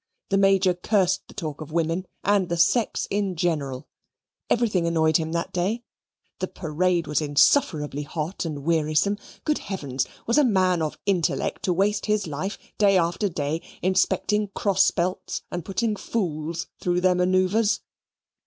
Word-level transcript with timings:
The 0.29 0.37
Major 0.39 0.73
cursed 0.73 1.27
the 1.27 1.35
talk 1.35 1.61
of 1.61 1.71
women, 1.71 2.07
and 2.23 2.49
the 2.49 2.57
sex 2.57 3.05
in 3.11 3.35
general. 3.35 3.87
Everything 4.49 4.87
annoyed 4.87 5.17
him 5.17 5.31
that 5.33 5.53
day 5.53 5.83
the 6.39 6.47
parade 6.47 7.05
was 7.05 7.21
insufferably 7.21 8.01
hot 8.01 8.43
and 8.43 8.63
wearisome. 8.65 9.19
Good 9.43 9.59
heavens! 9.59 10.07
was 10.25 10.39
a 10.39 10.43
man 10.43 10.81
of 10.81 10.97
intellect 11.05 11.61
to 11.65 11.73
waste 11.73 12.07
his 12.07 12.25
life, 12.25 12.57
day 12.79 12.97
after 12.97 13.29
day, 13.29 13.61
inspecting 13.83 14.47
cross 14.55 14.89
belts 14.89 15.43
and 15.51 15.63
putting 15.63 15.95
fools 15.95 16.65
through 16.79 17.01
their 17.01 17.13
manoeuvres? 17.13 17.81